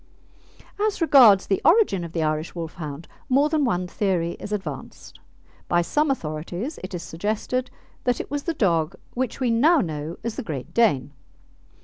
[0.79, 5.19] As regards the origin of the Irish Wolfhound, more than one theory is advanced.
[5.67, 7.69] By some authorities it is suggested
[8.05, 11.13] that it was the dog which we now know as the Great Dane.